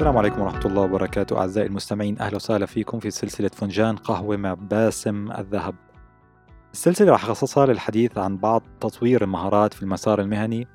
السلام 0.00 0.18
عليكم 0.18 0.40
ورحمة 0.40 0.66
الله 0.66 0.82
وبركاته. 0.82 1.38
أعزائي 1.38 1.66
المستمعين 1.66 2.20
أهلا 2.20 2.36
وسهلا 2.36 2.66
فيكم 2.66 2.98
في 2.98 3.10
سلسلة 3.10 3.48
فنجان 3.48 3.96
قهوة 3.96 4.36
مع 4.36 4.54
باسم 4.54 5.32
الذهب. 5.32 5.74
السلسلة 6.72 7.10
راح 7.10 7.24
أخصصها 7.24 7.66
للحديث 7.66 8.18
عن 8.18 8.36
بعض 8.36 8.62
تطوير 8.80 9.24
المهارات 9.24 9.74
في 9.74 9.82
المسار 9.82 10.20
المهني 10.20 10.68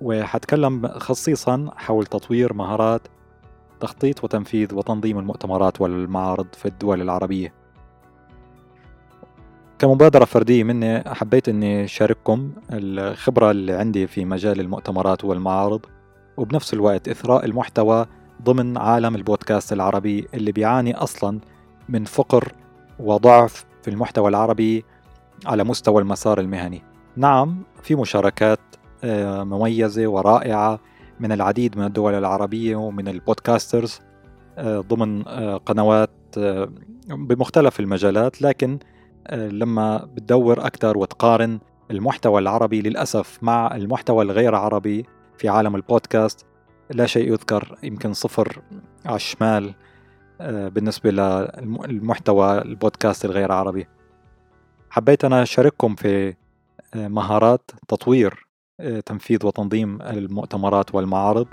وحتكلم 0.00 0.88
خصيصا 0.88 1.70
حول 1.76 2.06
تطوير 2.06 2.52
مهارات 2.52 3.00
تخطيط 3.80 4.24
وتنفيذ 4.24 4.74
وتنظيم 4.74 5.18
المؤتمرات 5.18 5.80
والمعارض 5.80 6.46
في 6.52 6.66
الدول 6.66 7.02
العربية. 7.02 7.54
كمبادرة 9.78 10.24
فردية 10.24 10.64
مني 10.64 11.14
حبيت 11.14 11.48
أني 11.48 11.84
أشارككم 11.84 12.52
الخبرة 12.72 13.50
اللي 13.50 13.72
عندي 13.72 14.06
في 14.06 14.24
مجال 14.24 14.60
المؤتمرات 14.60 15.24
والمعارض 15.24 15.86
وبنفس 16.36 16.74
الوقت 16.74 17.08
إثراء 17.08 17.44
المحتوى 17.44 18.06
ضمن 18.44 18.78
عالم 18.78 19.14
البودكاست 19.14 19.72
العربي 19.72 20.26
اللي 20.34 20.52
بيعاني 20.52 20.94
أصلا 20.96 21.40
من 21.88 22.04
فقر 22.04 22.52
وضعف 22.98 23.64
في 23.82 23.90
المحتوى 23.90 24.28
العربي 24.28 24.84
على 25.46 25.64
مستوى 25.64 26.02
المسار 26.02 26.40
المهني. 26.40 26.82
نعم 27.16 27.62
في 27.82 27.94
مشاركات 27.94 28.58
آه، 29.04 29.44
مميزة 29.44 30.06
ورائعة 30.06 30.80
من 31.20 31.32
العديد 31.32 31.78
من 31.78 31.84
الدول 31.84 32.14
العربية 32.14 32.76
ومن 32.76 33.08
البودكاسترز 33.08 34.00
آه، 34.58 34.80
ضمن 34.80 35.28
آه، 35.28 35.56
قنوات 35.56 36.10
بمختلف 37.08 37.80
المجالات 37.80 38.42
لكن 38.42 38.78
لما 39.32 40.08
بتدور 40.14 40.66
أكثر 40.66 40.98
وتقارن 40.98 41.58
المحتوى 41.90 42.40
العربي 42.40 42.82
للأسف 42.82 43.38
مع 43.42 43.76
المحتوى 43.76 44.24
الغير 44.24 44.54
عربي 44.54 45.06
في 45.38 45.48
عالم 45.48 45.76
البودكاست 45.76 46.46
لا 46.90 47.06
شيء 47.06 47.32
يذكر 47.32 47.78
يمكن 47.82 48.12
صفر 48.12 48.62
على 49.06 49.16
الشمال 49.16 49.74
آه، 50.40 50.68
بالنسبة 50.68 51.10
للمحتوى 51.10 52.62
البودكاست 52.62 53.24
الغير 53.24 53.52
عربي. 53.52 53.86
حبيت 54.90 55.24
أنا 55.24 55.42
أشارككم 55.42 55.94
في 55.94 56.34
آه، 56.94 57.08
مهارات 57.08 57.70
تطوير 57.88 58.46
آه، 58.80 59.00
تنفيذ 59.00 59.46
وتنظيم 59.46 60.02
المؤتمرات 60.02 60.94
والمعارض. 60.94 61.46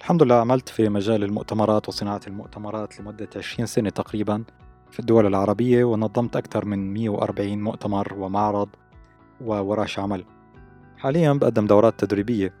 الحمد 0.00 0.22
لله 0.22 0.34
عملت 0.34 0.68
في 0.68 0.88
مجال 0.88 1.24
المؤتمرات 1.24 1.88
وصناعة 1.88 2.20
المؤتمرات 2.26 3.00
لمدة 3.00 3.28
20 3.36 3.66
سنة 3.66 3.90
تقريبا 3.90 4.44
في 4.90 5.00
الدول 5.00 5.26
العربية 5.26 5.84
ونظمت 5.84 6.36
أكثر 6.36 6.64
من 6.64 6.94
140 6.94 7.62
مؤتمر 7.62 8.14
ومعرض 8.14 8.68
وورش 9.40 9.98
عمل 9.98 10.24
حاليا 10.98 11.32
بقدم 11.32 11.66
دورات 11.66 12.04
تدريبية 12.04 12.54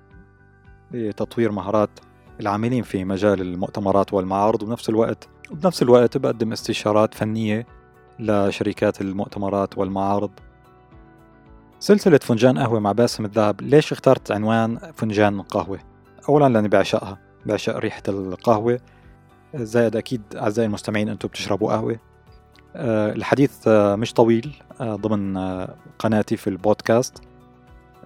لتطوير 0.90 1.52
مهارات 1.52 1.90
العاملين 2.42 2.82
في 2.82 3.04
مجال 3.04 3.40
المؤتمرات 3.40 4.12
والمعارض 4.12 4.62
وبنفس 4.62 4.88
الوقت 4.88 5.28
وبنفس 5.50 5.82
الوقت 5.82 6.16
بقدم 6.16 6.52
استشارات 6.52 7.14
فنية 7.14 7.66
لشركات 8.18 9.00
المؤتمرات 9.00 9.78
والمعارض. 9.78 10.30
سلسلة 11.80 12.18
فنجان 12.18 12.58
قهوة 12.58 12.80
مع 12.80 12.92
باسم 12.92 13.24
الذهب. 13.24 13.60
ليش 13.60 13.92
اخترت 13.92 14.32
عنوان 14.32 14.78
فنجان 14.96 15.42
قهوة؟ 15.42 15.78
أولا 16.28 16.48
لأني 16.48 16.68
بعشقها 16.68 17.18
بعشق 17.46 17.76
ريحة 17.76 18.02
القهوة. 18.08 18.80
زائد 19.54 19.96
أكيد 19.96 20.22
أعزائي 20.36 20.66
المستمعين 20.66 21.08
أنتم 21.08 21.28
بتشربوا 21.28 21.72
قهوة. 21.72 21.98
أه 22.76 23.12
الحديث 23.12 23.68
أه 23.68 23.96
مش 23.96 24.12
طويل 24.12 24.54
أه 24.80 24.96
ضمن 24.96 25.36
آه، 25.36 25.74
قناتي 25.98 26.36
في 26.36 26.50
البودكاست. 26.50 27.18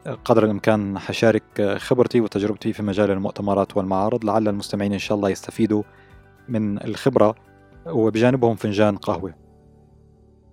قدر 0.06 0.44
الإمكان 0.44 0.98
حشارك 0.98 1.76
خبرتي 1.78 2.20
وتجربتي 2.20 2.72
في 2.72 2.82
مجال 2.82 3.10
المؤتمرات 3.10 3.76
والمعارض 3.76 4.24
لعل 4.24 4.48
المستمعين 4.48 4.92
إن 4.92 4.98
شاء 4.98 5.16
الله 5.16 5.30
يستفيدوا 5.30 5.82
من 6.48 6.84
الخبرة 6.84 7.34
وبجانبهم 7.86 8.56
فنجان 8.56 8.96
قهوة. 8.96 9.34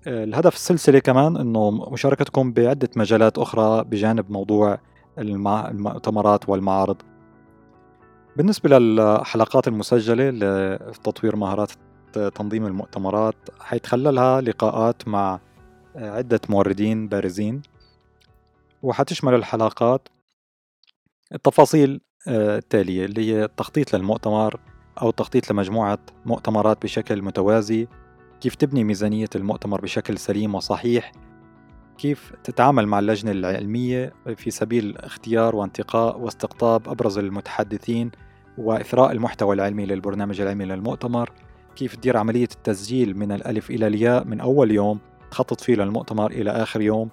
الهدف 0.07 0.55
السلسلة 0.55 0.99
كمان 0.99 1.37
أنه 1.37 1.71
مشاركتكم 1.71 2.51
بعدة 2.53 2.89
مجالات 2.95 3.37
أخرى 3.37 3.83
بجانب 3.83 4.31
موضوع 4.31 4.77
المؤتمرات 5.17 6.49
والمعارض. 6.49 6.97
بالنسبة 8.37 8.79
للحلقات 8.79 9.67
المسجلة 9.67 10.29
لتطوير 10.29 11.35
مهارات 11.35 11.71
تنظيم 12.35 12.65
المؤتمرات 12.65 13.35
حيتخللها 13.59 14.41
لقاءات 14.41 15.07
مع 15.07 15.39
عدة 15.95 16.39
موردين 16.49 17.07
بارزين. 17.07 17.61
وحتشمل 18.83 19.33
الحلقات 19.33 20.09
التفاصيل 21.33 22.01
آه، 22.27 22.57
التالية 22.57 23.05
اللي 23.05 23.31
هي 23.31 23.43
التخطيط 23.43 23.95
للمؤتمر 23.95 24.59
أو 25.01 25.09
التخطيط 25.09 25.51
لمجموعة 25.51 25.99
مؤتمرات 26.25 26.83
بشكل 26.83 27.21
متوازي 27.21 27.87
كيف 28.41 28.55
تبني 28.55 28.83
ميزانية 28.83 29.29
المؤتمر 29.35 29.81
بشكل 29.81 30.17
سليم 30.17 30.55
وصحيح 30.55 31.11
كيف 31.97 32.33
تتعامل 32.43 32.87
مع 32.87 32.99
اللجنة 32.99 33.31
العلمية 33.31 34.13
في 34.35 34.51
سبيل 34.51 34.97
اختيار 34.97 35.55
وانتقاء 35.55 36.19
واستقطاب 36.19 36.89
أبرز 36.89 37.17
المتحدثين 37.17 38.11
وإثراء 38.57 39.11
المحتوى 39.11 39.55
العلمي 39.55 39.85
للبرنامج 39.85 40.41
العلمي 40.41 40.65
للمؤتمر 40.65 41.31
كيف 41.75 41.95
تدير 41.95 42.17
عملية 42.17 42.49
التسجيل 42.55 43.17
من 43.17 43.31
الألف 43.31 43.69
إلى 43.69 43.87
الياء 43.87 44.25
من 44.25 44.39
أول 44.39 44.71
يوم 44.71 44.99
تخطط 45.31 45.61
فيه 45.61 45.75
للمؤتمر 45.75 46.31
إلى 46.31 46.51
آخر 46.51 46.81
يوم. 46.81 47.09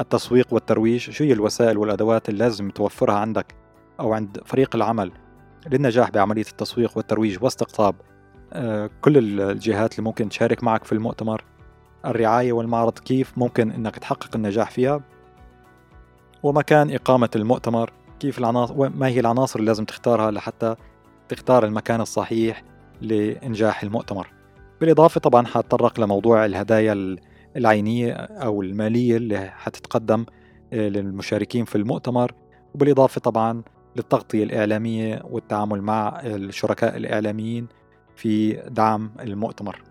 التسويق 0.00 0.54
والترويج 0.54 1.10
شو 1.10 1.24
هي 1.24 1.32
الوسائل 1.32 1.78
والأدوات 1.78 2.28
اللي 2.28 2.38
لازم 2.38 2.70
توفرها 2.70 3.14
عندك 3.14 3.54
أو 4.00 4.12
عند 4.12 4.40
فريق 4.44 4.76
العمل 4.76 5.12
للنجاح 5.66 6.10
بعملية 6.10 6.46
التسويق 6.50 6.96
والترويج 6.96 7.44
واستقطاب 7.44 7.94
آه، 8.52 8.90
كل 9.00 9.40
الجهات 9.40 9.92
اللي 9.92 10.04
ممكن 10.04 10.28
تشارك 10.28 10.64
معك 10.64 10.84
في 10.84 10.92
المؤتمر 10.92 11.44
الرعاية 12.04 12.52
والمعرض 12.52 12.98
كيف 12.98 13.38
ممكن 13.38 13.70
أنك 13.70 13.98
تحقق 13.98 14.36
النجاح 14.36 14.70
فيها 14.70 15.00
ومكان 16.42 16.90
إقامة 16.90 17.30
المؤتمر 17.36 17.92
كيف 18.20 18.38
العناصر 18.38 18.88
ما 18.88 19.06
هي 19.06 19.20
العناصر 19.20 19.58
اللي 19.58 19.70
لازم 19.70 19.84
تختارها 19.84 20.30
لحتى 20.30 20.74
تختار 21.28 21.64
المكان 21.64 22.00
الصحيح 22.00 22.62
لإنجاح 23.00 23.82
المؤتمر. 23.82 24.28
بالإضافة 24.80 25.20
طبعا 25.20 25.46
حتطرق 25.46 26.00
لموضوع 26.00 26.44
الهدايا 26.44 27.16
العينية 27.56 28.12
أو 28.12 28.62
المالية 28.62 29.16
اللي 29.16 29.50
حتتقدم 29.50 30.26
آه، 30.72 30.88
للمشاركين 30.88 31.64
في 31.64 31.76
المؤتمر 31.76 32.32
وبالإضافة 32.74 33.20
طبعا 33.20 33.62
للتغطية 33.96 34.44
الإعلامية 34.44 35.22
والتعامل 35.24 35.82
مع 35.82 36.20
الشركاء 36.24 36.96
الإعلاميين 36.96 37.68
في 38.16 38.52
دعم 38.52 39.10
المؤتمر. 39.20 39.82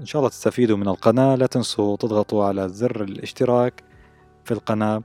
إن 0.00 0.06
شاء 0.06 0.20
الله 0.20 0.30
تستفيدوا 0.30 0.76
من 0.76 0.88
القناة 0.88 1.34
لا 1.34 1.46
تنسوا 1.46 1.96
تضغطوا 1.96 2.44
على 2.44 2.68
زر 2.68 3.04
الاشتراك 3.04 3.84
في 4.44 4.52
القناة. 4.52 5.02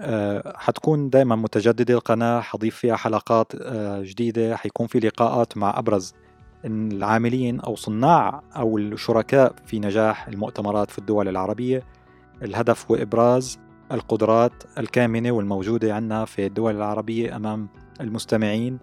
آه، 0.00 0.52
حتكون 0.56 1.10
دائما 1.10 1.36
متجددة 1.36 1.94
القناة 1.94 2.40
حضيف 2.40 2.76
فيها 2.76 2.96
حلقات 2.96 3.52
آه، 3.60 4.02
جديدة 4.02 4.56
حيكون 4.56 4.86
في 4.86 4.98
لقاءات 4.98 5.56
مع 5.56 5.78
أبرز 5.78 6.14
العاملين 6.64 7.60
أو 7.60 7.76
صناع 7.76 8.42
أو 8.56 8.78
الشركاء 8.78 9.54
في 9.66 9.78
نجاح 9.78 10.28
المؤتمرات 10.28 10.90
في 10.90 10.98
الدول 10.98 11.28
العربية 11.28 11.82
الهدف 12.42 12.90
هو 12.90 12.96
إبراز 12.96 13.58
القدرات 13.92 14.52
الكامنة 14.78 15.30
والموجودة 15.30 15.94
عندنا 15.94 16.24
في 16.24 16.46
الدول 16.46 16.76
العربية 16.76 17.36
أمام 17.36 17.68
المستمعين 18.00 18.78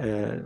آه، 0.00 0.42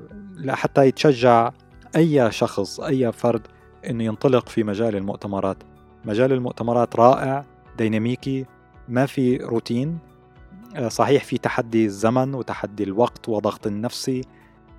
حتى 0.48 0.86
يتشجع 0.86 1.53
أي 1.97 2.32
شخص 2.32 2.81
أي 2.81 3.12
فرد 3.12 3.47
أنه 3.91 4.04
ينطلق 4.04 4.48
في 4.48 4.65
مجال 4.65 4.97
المؤتمرات. 4.97 5.56
مجال 6.04 6.32
المؤتمرات 6.32 6.97
رائع 6.97 7.44
ديناميكي 7.78 8.47
ما 8.88 9.06
في 9.06 9.36
روتين 9.36 9.98
آه، 10.76 10.88
صحيح 10.88 11.25
في 11.25 11.38
تحدي 11.38 11.84
الزمن 11.84 12.34
وتحدي 12.34 12.84
الوقت 12.84 13.28
وضغط 13.28 13.66
النفسي 13.66 14.21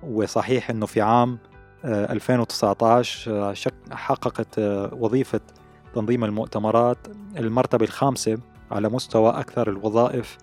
وصحيح 0.02 0.70
أنه 0.70 0.86
في 0.86 1.00
عام 1.00 1.38
2019 1.84 3.30
آه، 3.32 3.54
حققت 3.94 4.58
آه، 4.58 4.94
وظيفة 4.94 5.40
تنظيم 5.94 6.24
المؤتمرات 6.24 6.98
المرتبة 7.36 7.84
الخامسة 7.84 8.38
على 8.70 8.88
مستوى 8.88 9.30
أكثر 9.30 9.70
الوظائف 9.70 10.38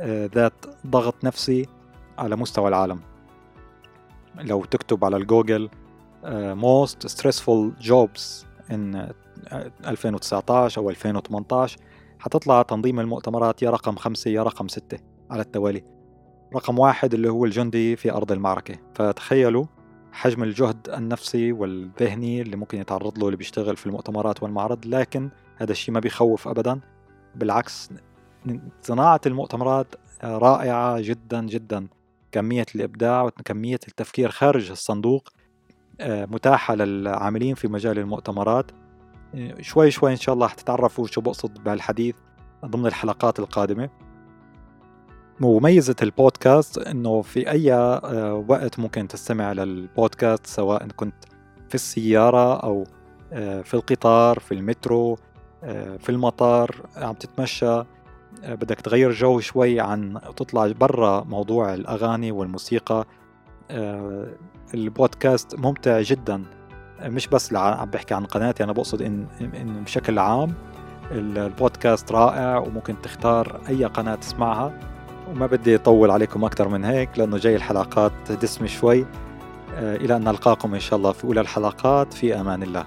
آه، 0.00 0.30
ذات 0.34 0.52
ضغط 0.86 1.24
نفسي 1.24 1.66
على 2.18 2.36
مستوى 2.36 2.68
العالم. 2.68 3.00
لو 4.40 4.64
تكتب 4.64 5.04
على 5.04 5.16
الجوجل 5.16 5.70
most 6.54 7.08
stressful 7.08 7.84
jobs 7.86 8.44
in 8.70 8.96
2019 9.86 10.80
أو 10.80 10.90
2018 10.90 11.78
حتطلع 12.18 12.62
تنظيم 12.62 13.00
المؤتمرات 13.00 13.62
يا 13.62 13.70
رقم 13.70 13.96
خمسة 13.96 14.30
يا 14.30 14.42
رقم 14.42 14.68
ستة 14.68 14.98
على 15.30 15.42
التوالي. 15.42 15.84
رقم 16.54 16.78
واحد 16.78 17.14
اللي 17.14 17.30
هو 17.30 17.44
الجندي 17.44 17.96
في 17.96 18.12
أرض 18.12 18.32
المعركة. 18.32 18.74
فتخيلوا 18.94 19.64
حجم 20.14 20.42
الجهد 20.42 20.88
النفسي 20.88 21.52
والذهني 21.52 22.42
اللي 22.42 22.56
ممكن 22.56 22.78
يتعرض 22.78 23.18
له 23.18 23.26
اللي 23.26 23.36
بيشتغل 23.36 23.76
في 23.76 23.86
المؤتمرات 23.86 24.42
والمعرض 24.42 24.86
لكن 24.86 25.30
هذا 25.56 25.72
الشيء 25.72 25.94
ما 25.94 26.00
بيخوف 26.00 26.48
أبدا. 26.48 26.80
بالعكس 27.34 27.90
صناعة 28.82 29.20
المؤتمرات 29.26 29.94
رائعة 30.24 31.00
جدا 31.00 31.46
جدا. 31.46 31.88
كمية 32.32 32.66
الإبداع 32.74 33.22
وكمية 33.22 33.80
التفكير 33.88 34.30
خارج 34.30 34.70
الصندوق 34.70 35.28
متاحة 36.00 36.74
للعاملين 36.74 37.54
في 37.54 37.68
مجال 37.68 37.98
المؤتمرات. 37.98 38.70
شوي 39.60 39.90
شوي 39.90 40.10
إن 40.10 40.16
شاء 40.16 40.34
الله 40.34 40.48
حتتعرفوا 40.48 41.06
شو 41.06 41.20
بقصد 41.20 41.64
بهالحديث 41.64 42.14
ضمن 42.64 42.86
الحلقات 42.86 43.38
القادمة. 43.38 43.90
مميزة 45.40 45.96
البودكاست 46.02 46.78
إنه 46.78 47.22
في 47.22 47.50
أي 47.50 47.72
وقت 48.48 48.78
ممكن 48.78 49.08
تستمع 49.08 49.52
للبودكاست 49.52 50.46
سواء 50.46 50.86
كنت 50.96 51.14
في 51.68 51.74
السيارة 51.74 52.56
أو 52.56 52.84
في 53.62 53.74
القطار 53.74 54.38
في 54.38 54.54
المترو 54.54 55.18
في 55.98 56.08
المطار 56.08 56.80
عم 56.96 57.14
تتمشى 57.14 57.82
بدك 58.42 58.80
تغير 58.80 59.10
جو 59.10 59.40
شوي 59.40 59.80
عن 59.80 60.20
تطلع 60.36 60.72
برا 60.80 61.24
موضوع 61.24 61.74
الأغاني 61.74 62.32
والموسيقى 62.32 63.06
البودكاست 64.74 65.54
ممتع 65.58 66.00
جدا. 66.00 66.44
مش 67.02 67.26
بس 67.28 67.54
عم 67.54 67.90
بحكي 67.90 68.14
عن 68.14 68.24
قناتي 68.24 68.64
أنا 68.64 68.72
بقصد 68.72 69.02
إن, 69.02 69.26
إن 69.40 69.84
بشكل 69.84 70.18
عام 70.18 70.54
البودكاست 71.10 72.12
رائع 72.12 72.58
وممكن 72.58 72.94
تختار 73.02 73.60
أي 73.68 73.84
قناة 73.84 74.14
تسمعها. 74.14 74.93
وما 75.30 75.46
بدي 75.46 75.74
أطول 75.74 76.10
عليكم 76.10 76.44
أكثر 76.44 76.68
من 76.68 76.84
هيك 76.84 77.18
لأنه 77.18 77.38
جاي 77.38 77.56
الحلقات 77.56 78.32
دسمة 78.42 78.66
شوي. 78.66 79.06
إلى 79.78 80.16
أن 80.16 80.24
نلقاكم 80.24 80.74
إن 80.74 80.80
شاء 80.80 80.98
الله 80.98 81.12
في 81.12 81.24
أولى 81.24 81.40
الحلقات 81.40 82.12
في 82.12 82.40
أمان 82.40 82.62
الله. 82.62 82.86